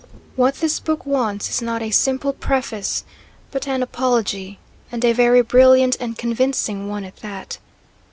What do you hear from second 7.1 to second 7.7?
that.